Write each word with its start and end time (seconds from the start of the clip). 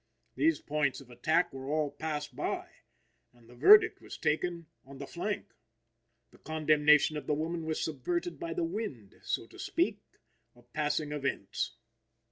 These 0.33 0.59
points 0.61 0.99
of 0.99 1.11
attack 1.11 1.53
were 1.53 1.69
all 1.69 1.91
passed 1.91 2.35
by, 2.35 2.71
and 3.33 3.47
the 3.47 3.53
verdict 3.53 4.01
was 4.01 4.17
taken 4.17 4.65
on 4.83 4.97
the 4.97 5.05
flank. 5.05 5.53
The 6.31 6.39
condemnation 6.39 7.17
of 7.17 7.27
the 7.27 7.35
woman 7.35 7.67
was 7.67 7.83
subverted 7.83 8.39
by 8.39 8.55
the 8.55 8.63
wind, 8.63 9.19
so 9.21 9.45
to 9.45 9.59
speak, 9.59 9.99
of 10.55 10.73
passing 10.73 11.11
events. 11.11 11.75